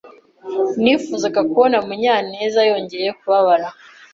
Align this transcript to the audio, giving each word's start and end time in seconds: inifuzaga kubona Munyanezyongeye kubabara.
inifuzaga 0.79 1.41
kubona 1.49 1.77
Munyanezyongeye 1.87 3.09
kubabara. 3.19 3.67